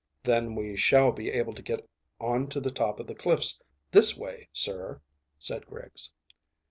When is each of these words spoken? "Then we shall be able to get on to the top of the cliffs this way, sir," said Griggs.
"Then 0.23 0.55
we 0.55 0.75
shall 0.75 1.11
be 1.11 1.29
able 1.29 1.53
to 1.53 1.61
get 1.61 1.87
on 2.19 2.47
to 2.49 2.59
the 2.59 2.71
top 2.71 2.99
of 2.99 3.05
the 3.05 3.13
cliffs 3.13 3.61
this 3.91 4.17
way, 4.17 4.49
sir," 4.51 4.99
said 5.37 5.67
Griggs. 5.67 6.11